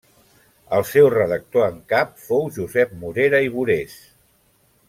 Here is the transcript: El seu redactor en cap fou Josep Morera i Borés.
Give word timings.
El 0.77 0.85
seu 0.91 1.09
redactor 1.15 1.67
en 1.67 1.77
cap 1.95 2.17
fou 2.29 2.49
Josep 2.57 2.99
Morera 3.05 3.47
i 3.49 3.55
Borés. 3.59 3.99